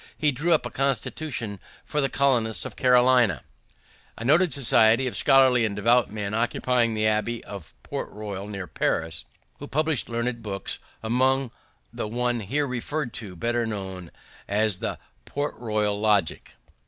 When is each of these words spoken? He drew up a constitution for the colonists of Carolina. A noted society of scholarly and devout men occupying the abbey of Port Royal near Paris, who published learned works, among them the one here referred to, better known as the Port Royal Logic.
He 0.17 0.31
drew 0.31 0.51
up 0.51 0.65
a 0.65 0.71
constitution 0.71 1.59
for 1.85 2.01
the 2.01 2.09
colonists 2.09 2.65
of 2.65 2.75
Carolina. 2.75 3.43
A 4.17 4.25
noted 4.25 4.51
society 4.51 5.05
of 5.05 5.15
scholarly 5.15 5.63
and 5.63 5.75
devout 5.75 6.09
men 6.09 6.33
occupying 6.33 6.95
the 6.95 7.05
abbey 7.05 7.43
of 7.45 7.75
Port 7.83 8.09
Royal 8.09 8.47
near 8.47 8.65
Paris, 8.65 9.25
who 9.59 9.67
published 9.67 10.09
learned 10.09 10.43
works, 10.43 10.79
among 11.03 11.49
them 11.49 11.51
the 11.93 12.07
one 12.07 12.39
here 12.39 12.65
referred 12.65 13.13
to, 13.13 13.35
better 13.35 13.67
known 13.67 14.09
as 14.47 14.79
the 14.79 14.97
Port 15.25 15.53
Royal 15.59 15.99
Logic. 15.99 16.55